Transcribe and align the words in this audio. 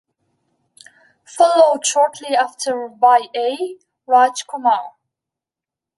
Followed 1.27 1.85
shortly 1.85 2.35
after 2.35 2.87
by 2.89 3.27
A. 3.35 3.77
Raj 4.07 4.43
Kumar. 4.47 4.93